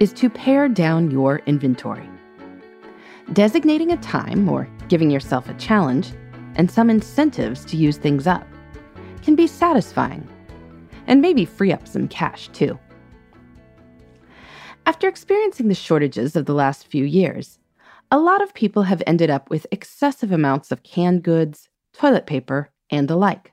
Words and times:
is 0.00 0.14
to 0.14 0.30
pare 0.30 0.68
down 0.68 1.10
your 1.10 1.38
inventory. 1.46 2.08
Designating 3.34 3.92
a 3.92 3.96
time 3.98 4.48
or 4.48 4.66
giving 4.88 5.10
yourself 5.10 5.48
a 5.48 5.54
challenge 5.54 6.12
and 6.56 6.70
some 6.70 6.90
incentives 6.90 7.64
to 7.66 7.76
use 7.76 7.98
things 7.98 8.26
up 8.26 8.46
can 9.22 9.36
be 9.36 9.46
satisfying 9.46 10.26
and 11.06 11.20
maybe 11.20 11.44
free 11.44 11.70
up 11.72 11.86
some 11.86 12.08
cash 12.08 12.48
too. 12.48 12.78
After 14.86 15.06
experiencing 15.06 15.68
the 15.68 15.74
shortages 15.74 16.34
of 16.34 16.46
the 16.46 16.54
last 16.54 16.86
few 16.86 17.04
years, 17.04 17.58
a 18.10 18.18
lot 18.18 18.42
of 18.42 18.54
people 18.54 18.84
have 18.84 19.02
ended 19.06 19.30
up 19.30 19.50
with 19.50 19.66
excessive 19.70 20.32
amounts 20.32 20.72
of 20.72 20.82
canned 20.82 21.22
goods, 21.22 21.68
toilet 21.92 22.26
paper, 22.26 22.70
and 22.90 23.06
the 23.06 23.16
like. 23.16 23.52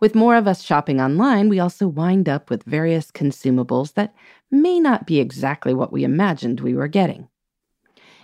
With 0.00 0.14
more 0.14 0.36
of 0.36 0.46
us 0.48 0.62
shopping 0.62 1.00
online, 1.00 1.48
we 1.48 1.60
also 1.60 1.88
wind 1.88 2.28
up 2.28 2.50
with 2.50 2.64
various 2.64 3.10
consumables 3.10 3.94
that 3.94 4.14
may 4.50 4.80
not 4.80 5.06
be 5.06 5.18
exactly 5.20 5.74
what 5.74 5.92
we 5.92 6.04
imagined 6.04 6.60
we 6.60 6.74
were 6.74 6.88
getting. 6.88 7.28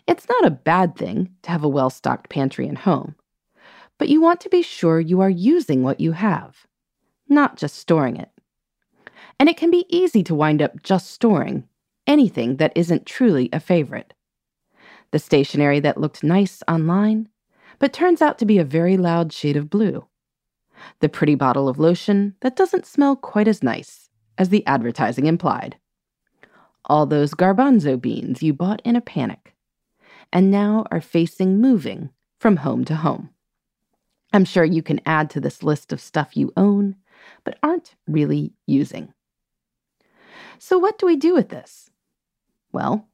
It's 0.06 0.28
not 0.28 0.44
a 0.44 0.50
bad 0.50 0.96
thing 0.96 1.34
to 1.42 1.50
have 1.50 1.62
a 1.62 1.68
well 1.68 1.90
stocked 1.90 2.28
pantry 2.28 2.66
and 2.66 2.78
home, 2.78 3.14
but 3.98 4.08
you 4.08 4.20
want 4.20 4.40
to 4.40 4.48
be 4.48 4.62
sure 4.62 4.98
you 4.98 5.20
are 5.20 5.30
using 5.30 5.82
what 5.82 6.00
you 6.00 6.12
have, 6.12 6.66
not 7.28 7.56
just 7.56 7.76
storing 7.76 8.16
it. 8.16 8.30
And 9.38 9.48
it 9.48 9.56
can 9.56 9.70
be 9.70 9.86
easy 9.88 10.22
to 10.24 10.34
wind 10.34 10.60
up 10.60 10.82
just 10.82 11.10
storing 11.10 11.68
anything 12.06 12.56
that 12.56 12.72
isn't 12.74 13.06
truly 13.06 13.48
a 13.52 13.60
favorite. 13.60 14.14
The 15.12 15.18
stationery 15.18 15.80
that 15.80 16.00
looked 16.00 16.24
nice 16.24 16.62
online, 16.66 17.28
but 17.78 17.92
turns 17.92 18.22
out 18.22 18.38
to 18.38 18.46
be 18.46 18.58
a 18.58 18.64
very 18.64 18.96
loud 18.96 19.32
shade 19.32 19.56
of 19.56 19.70
blue. 19.70 20.06
The 21.00 21.08
pretty 21.08 21.34
bottle 21.34 21.68
of 21.68 21.78
lotion 21.78 22.34
that 22.40 22.56
doesn't 22.56 22.86
smell 22.86 23.14
quite 23.14 23.46
as 23.46 23.62
nice 23.62 24.10
as 24.38 24.48
the 24.48 24.66
advertising 24.66 25.26
implied. 25.26 25.76
All 26.86 27.06
those 27.06 27.34
garbanzo 27.34 28.00
beans 28.00 28.42
you 28.42 28.52
bought 28.52 28.82
in 28.84 28.96
a 28.96 29.00
panic, 29.00 29.54
and 30.32 30.50
now 30.50 30.84
are 30.90 31.00
facing 31.00 31.60
moving 31.60 32.10
from 32.38 32.58
home 32.58 32.84
to 32.86 32.96
home. 32.96 33.30
I'm 34.32 34.44
sure 34.44 34.64
you 34.64 34.82
can 34.82 35.00
add 35.06 35.30
to 35.30 35.40
this 35.40 35.62
list 35.62 35.92
of 35.92 36.00
stuff 36.00 36.36
you 36.36 36.52
own, 36.56 36.96
but 37.44 37.58
aren't 37.62 37.94
really 38.08 38.52
using. 38.66 39.12
So, 40.58 40.78
what 40.78 40.98
do 40.98 41.06
we 41.06 41.16
do 41.16 41.34
with 41.34 41.50
this? 41.50 41.90
Well, 42.72 43.08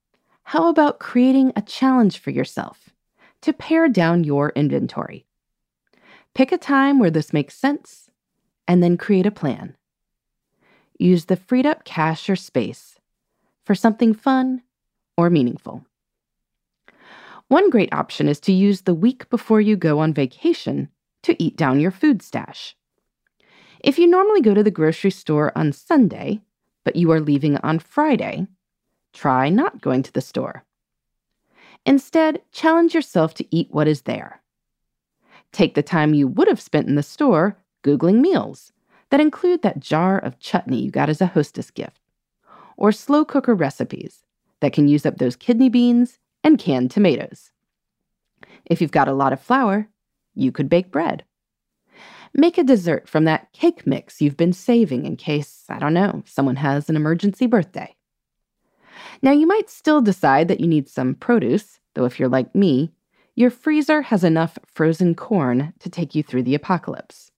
how 0.45 0.69
about 0.69 1.01
creating 1.01 1.53
a 1.55 1.63
challenge 1.63 2.19
for 2.19 2.31
yourself 2.31 2.91
to 3.43 3.53
pare 3.53 3.89
down 3.89 4.25
your 4.25 4.51
inventory? 4.51 5.27
Pick 6.35 6.53
a 6.53 6.59
time 6.59 6.99
where 6.99 7.11
this 7.11 7.33
makes 7.33 7.55
sense 7.55 8.11
and 8.67 8.83
then 8.83 8.97
create 8.97 9.27
a 9.27 9.31
plan. 9.31 9.77
Use 10.99 11.27
the 11.27 11.37
freed 11.37 11.67
up 11.67 11.85
cash 11.85 12.31
or 12.31 12.37
space 12.37 12.98
for 13.69 13.75
something 13.75 14.15
fun 14.15 14.63
or 15.19 15.29
meaningful. 15.29 15.85
One 17.49 17.69
great 17.69 17.93
option 17.93 18.27
is 18.27 18.41
to 18.41 18.53
use 18.53 18.81
the 18.81 18.95
week 18.95 19.29
before 19.29 19.61
you 19.61 19.77
go 19.77 19.99
on 19.99 20.15
vacation 20.15 20.89
to 21.25 21.37
eat 21.43 21.55
down 21.55 21.79
your 21.79 21.91
food 21.91 22.23
stash. 22.23 22.75
If 23.85 23.99
you 23.99 24.07
normally 24.07 24.41
go 24.41 24.55
to 24.55 24.63
the 24.63 24.71
grocery 24.71 25.11
store 25.11 25.53
on 25.55 25.73
Sunday, 25.73 26.41
but 26.83 26.97
you 26.97 27.13
are 27.13 27.21
leaving 27.21 27.59
on 27.59 27.79
Friday, 27.79 28.47
try 29.13 29.51
not 29.51 29.83
going 29.83 30.03
to 30.03 30.13
the 30.15 30.23
store. 30.23 30.65
Instead, 31.85 32.41
challenge 32.53 32.95
yourself 32.95 33.35
to 33.35 33.55
eat 33.55 33.69
what 33.71 33.87
is 33.87 34.03
there. 34.03 34.41
Take 35.53 35.75
the 35.75 35.83
time 35.83 36.15
you 36.15 36.27
would 36.27 36.49
have 36.49 36.59
spent 36.59 36.89
in 36.89 36.95
the 36.95 37.03
store 37.03 37.59
Googling 37.85 38.21
meals 38.21 38.73
that 39.11 39.21
include 39.21 39.61
that 39.61 39.79
jar 39.79 40.19
of 40.19 40.39
chutney 40.39 40.81
you 40.81 40.91
got 40.91 41.11
as 41.11 41.21
a 41.21 41.27
hostess 41.27 41.71
gift, 41.71 42.01
or 42.79 42.93
slow 42.93 43.25
cooker 43.25 43.55
recipes 43.55 44.25
that 44.61 44.73
can 44.73 44.89
use 44.89 45.05
up 45.05 45.19
those 45.19 45.37
kidney 45.37 45.69
beans 45.69 46.19
and 46.43 46.59
canned 46.59 46.91
tomatoes. 46.91 47.51
If 48.65 48.81
you've 48.81 48.93
got 48.93 49.09
a 49.09 49.13
lot 49.13 49.33
of 49.33 49.41
flour, 49.41 49.89
you 50.35 50.53
could 50.53 50.69
bake 50.69 50.91
bread. 50.91 51.25
Make 52.33 52.57
a 52.57 52.65
dessert 52.65 53.09
from 53.09 53.25
that 53.25 53.53
cake 53.53 53.87
mix 53.87 54.21
you've 54.21 54.37
been 54.37 54.53
saving 54.53 55.05
in 55.07 55.17
case, 55.17 55.65
I 55.69 55.79
don't 55.79 55.95
know, 55.95 56.23
someone 56.25 56.57
has 56.57 56.89
an 56.89 56.97
emergency 56.97 57.47
birthday. 57.47 57.97
Now, 59.23 59.33
you 59.33 59.47
might 59.47 59.71
still 59.71 60.01
decide 60.01 60.49
that 60.49 60.61
you 60.61 60.69
need 60.69 60.89
some 60.89 61.15
produce, 61.15 61.81
though 61.95 62.05
if 62.05 62.21
you're 62.21 62.29
like 62.29 62.55
me, 62.55 62.93
your 63.35 63.51
freezer 63.51 64.03
has 64.03 64.23
enough 64.23 64.59
frozen 64.67 65.15
corn 65.15 65.73
to 65.81 65.89
take 65.89 66.15
you 66.15 66.23
through 66.23 66.45
the 66.45 66.55
apocalypse. 66.55 67.33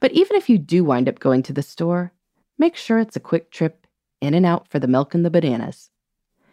But 0.00 0.12
even 0.12 0.36
if 0.36 0.48
you 0.48 0.58
do 0.58 0.82
wind 0.84 1.08
up 1.08 1.20
going 1.20 1.42
to 1.44 1.52
the 1.52 1.62
store, 1.62 2.12
make 2.58 2.76
sure 2.76 2.98
it's 2.98 3.16
a 3.16 3.20
quick 3.20 3.50
trip 3.50 3.79
in 4.20 4.34
and 4.34 4.46
out 4.46 4.68
for 4.68 4.78
the 4.78 4.88
milk 4.88 5.14
and 5.14 5.24
the 5.24 5.30
bananas. 5.30 5.90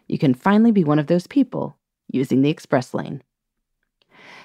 You 0.06 0.18
can 0.18 0.34
finally 0.34 0.72
be 0.72 0.84
one 0.84 0.98
of 0.98 1.06
those 1.06 1.26
people 1.26 1.76
using 2.10 2.42
the 2.42 2.50
express 2.50 2.94
lane. 2.94 3.22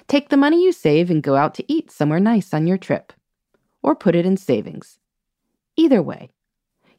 Take 0.06 0.28
the 0.28 0.36
money 0.36 0.62
you 0.62 0.72
save 0.72 1.10
and 1.10 1.22
go 1.22 1.36
out 1.36 1.54
to 1.54 1.72
eat 1.72 1.90
somewhere 1.90 2.20
nice 2.20 2.52
on 2.52 2.66
your 2.66 2.76
trip, 2.76 3.12
or 3.82 3.94
put 3.94 4.14
it 4.14 4.26
in 4.26 4.36
savings. 4.36 4.98
Either 5.76 6.02
way, 6.02 6.30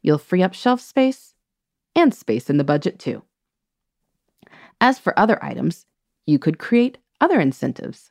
you'll 0.02 0.18
free 0.18 0.42
up 0.42 0.54
shelf 0.54 0.80
space 0.80 1.34
and 1.94 2.12
space 2.12 2.50
in 2.50 2.56
the 2.56 2.64
budget 2.64 2.98
too. 2.98 3.22
As 4.80 4.98
for 4.98 5.18
other 5.18 5.42
items, 5.42 5.86
you 6.26 6.38
could 6.38 6.58
create 6.58 6.98
other 7.20 7.40
incentives. 7.40 8.10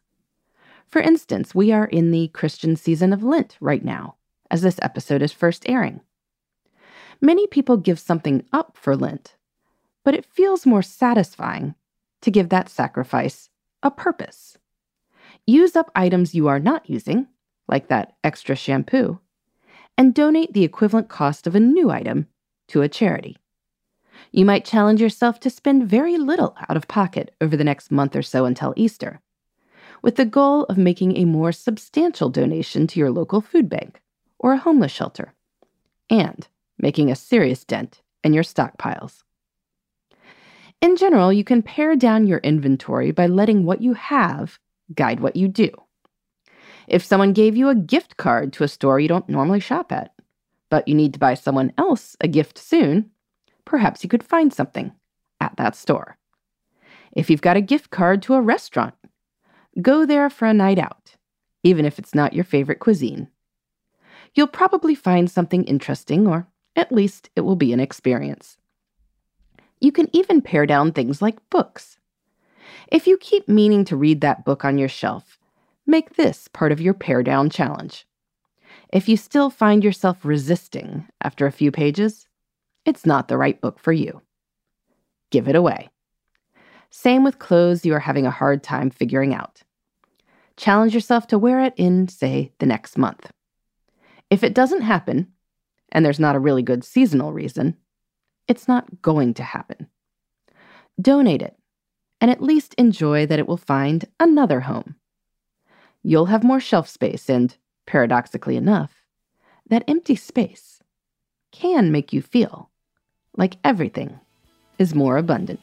For 0.87 1.01
instance, 1.01 1.53
we 1.53 1.71
are 1.71 1.85
in 1.85 2.11
the 2.11 2.29
Christian 2.29 2.75
season 2.75 3.11
of 3.11 3.23
Lent 3.23 3.57
right 3.59 3.83
now, 3.83 4.15
as 4.49 4.61
this 4.61 4.79
episode 4.81 5.21
is 5.21 5.31
first 5.31 5.67
airing. 5.67 6.01
Many 7.21 7.47
people 7.47 7.77
give 7.77 7.99
something 7.99 8.45
up 8.51 8.77
for 8.77 8.95
Lent, 8.95 9.35
but 10.03 10.13
it 10.13 10.25
feels 10.25 10.65
more 10.65 10.81
satisfying 10.81 11.75
to 12.21 12.31
give 12.31 12.49
that 12.49 12.69
sacrifice 12.69 13.49
a 13.83 13.91
purpose. 13.91 14.57
Use 15.45 15.75
up 15.75 15.91
items 15.95 16.35
you 16.35 16.47
are 16.47 16.59
not 16.59 16.89
using, 16.89 17.27
like 17.67 17.87
that 17.87 18.15
extra 18.23 18.55
shampoo, 18.55 19.19
and 19.97 20.13
donate 20.13 20.53
the 20.53 20.63
equivalent 20.63 21.07
cost 21.07 21.47
of 21.47 21.55
a 21.55 21.59
new 21.59 21.89
item 21.89 22.27
to 22.67 22.81
a 22.81 22.89
charity. 22.89 23.37
You 24.31 24.45
might 24.45 24.65
challenge 24.65 25.01
yourself 25.01 25.39
to 25.41 25.49
spend 25.49 25.87
very 25.87 26.17
little 26.17 26.55
out 26.67 26.77
of 26.77 26.87
pocket 26.87 27.33
over 27.39 27.55
the 27.55 27.63
next 27.63 27.91
month 27.91 28.15
or 28.15 28.21
so 28.21 28.45
until 28.45 28.73
Easter, 28.75 29.21
with 30.01 30.15
the 30.15 30.25
goal 30.25 30.63
of 30.65 30.77
making 30.77 31.15
a 31.15 31.25
more 31.25 31.51
substantial 31.51 32.29
donation 32.29 32.87
to 32.87 32.99
your 32.99 33.11
local 33.11 33.41
food 33.41 33.69
bank 33.69 34.01
or 34.39 34.53
a 34.53 34.57
homeless 34.57 34.91
shelter, 34.91 35.33
and 36.09 36.47
making 36.77 37.11
a 37.11 37.15
serious 37.15 37.63
dent 37.63 38.01
in 38.23 38.33
your 38.33 38.43
stockpiles. 38.43 39.23
In 40.81 40.95
general, 40.95 41.31
you 41.31 41.43
can 41.43 41.61
pare 41.61 41.95
down 41.95 42.27
your 42.27 42.39
inventory 42.39 43.11
by 43.11 43.27
letting 43.27 43.65
what 43.65 43.81
you 43.81 43.93
have 43.93 44.59
guide 44.93 45.19
what 45.19 45.35
you 45.35 45.47
do. 45.47 45.69
If 46.87 47.03
someone 47.03 47.33
gave 47.33 47.55
you 47.55 47.69
a 47.69 47.75
gift 47.75 48.17
card 48.17 48.53
to 48.53 48.63
a 48.63 48.67
store 48.67 48.99
you 48.99 49.07
don't 49.07 49.27
normally 49.27 49.59
shop 49.59 49.91
at, 49.91 50.11
but 50.69 50.87
you 50.87 50.93
need 50.93 51.13
to 51.13 51.19
buy 51.19 51.33
someone 51.33 51.73
else 51.77 52.15
a 52.21 52.27
gift 52.27 52.57
soon, 52.57 53.09
perhaps 53.65 54.03
you 54.03 54.09
could 54.09 54.23
find 54.23 54.53
something 54.53 54.91
at 55.39 55.57
that 55.57 55.75
store. 55.75 56.17
If 57.13 57.29
you've 57.29 57.41
got 57.41 57.57
a 57.57 57.61
gift 57.61 57.89
card 57.89 58.21
to 58.23 58.33
a 58.33 58.41
restaurant, 58.41 58.93
go 59.81 60.05
there 60.05 60.29
for 60.29 60.45
a 60.45 60.53
night 60.53 60.77
out, 60.77 61.15
even 61.63 61.85
if 61.85 61.97
it's 61.97 62.13
not 62.13 62.33
your 62.33 62.43
favorite 62.43 62.79
cuisine. 62.79 63.29
You'll 64.33 64.47
probably 64.47 64.95
find 64.95 65.31
something 65.31 65.63
interesting, 65.63 66.27
or 66.27 66.47
at 66.75 66.91
least 66.91 67.29
it 67.35 67.41
will 67.41 67.55
be 67.55 67.73
an 67.73 67.79
experience. 67.79 68.57
You 69.79 69.91
can 69.91 70.09
even 70.13 70.41
pare 70.41 70.65
down 70.65 70.91
things 70.91 71.21
like 71.21 71.49
books. 71.49 71.97
If 72.91 73.07
you 73.07 73.17
keep 73.17 73.47
meaning 73.47 73.85
to 73.85 73.95
read 73.95 74.21
that 74.21 74.45
book 74.45 74.65
on 74.65 74.77
your 74.77 74.89
shelf, 74.89 75.37
make 75.85 76.15
this 76.15 76.47
part 76.47 76.71
of 76.71 76.81
your 76.81 76.93
pare 76.93 77.23
down 77.23 77.49
challenge. 77.49 78.07
If 78.91 79.09
you 79.09 79.17
still 79.17 79.49
find 79.49 79.83
yourself 79.83 80.23
resisting 80.23 81.07
after 81.21 81.45
a 81.45 81.51
few 81.51 81.71
pages, 81.71 82.27
it's 82.85 83.05
not 83.05 83.27
the 83.27 83.37
right 83.37 83.59
book 83.59 83.79
for 83.79 83.91
you. 83.91 84.21
Give 85.31 85.47
it 85.47 85.55
away. 85.55 85.89
Same 86.89 87.23
with 87.23 87.39
clothes 87.39 87.85
you 87.85 87.93
are 87.93 87.99
having 87.99 88.25
a 88.25 88.31
hard 88.31 88.63
time 88.63 88.89
figuring 88.89 89.33
out. 89.33 89.63
Challenge 90.55 90.93
yourself 90.93 91.27
to 91.27 91.37
wear 91.37 91.61
it 91.61 91.73
in, 91.75 92.07
say, 92.07 92.53
the 92.59 92.65
next 92.65 92.97
month. 92.97 93.31
If 94.29 94.43
it 94.43 94.53
doesn't 94.53 94.81
happen, 94.81 95.27
and 95.95 96.05
there's 96.05 96.19
not 96.19 96.35
a 96.35 96.39
really 96.39 96.61
good 96.61 96.83
seasonal 96.83 97.31
reason, 97.31 97.77
it's 98.49 98.67
not 98.67 99.01
going 99.01 99.33
to 99.33 99.43
happen. 99.43 99.87
Donate 101.01 101.41
it, 101.41 101.55
and 102.19 102.29
at 102.29 102.43
least 102.43 102.73
enjoy 102.73 103.25
that 103.25 103.39
it 103.39 103.47
will 103.47 103.55
find 103.55 104.03
another 104.19 104.59
home. 104.59 104.95
You'll 106.03 106.25
have 106.25 106.43
more 106.43 106.59
shelf 106.59 106.89
space, 106.89 107.29
and 107.29 107.55
paradoxically 107.87 108.57
enough, 108.57 109.05
that 109.69 109.85
empty 109.87 110.17
space 110.17 110.83
can 111.53 111.93
make 111.93 112.11
you 112.11 112.21
feel 112.21 112.69
like 113.37 113.55
everything 113.63 114.19
is 114.77 114.93
more 114.93 115.15
abundant. 115.15 115.61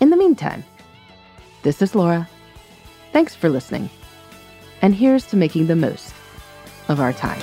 In 0.00 0.08
the 0.08 0.16
meantime, 0.16 0.64
this 1.64 1.82
is 1.82 1.94
Laura. 1.94 2.26
Thanks 3.12 3.34
for 3.34 3.50
listening. 3.50 3.90
And 4.80 4.94
here's 4.94 5.26
to 5.26 5.36
making 5.36 5.66
the 5.66 5.76
most 5.76 6.14
of 6.88 6.98
our 6.98 7.12
time. 7.12 7.42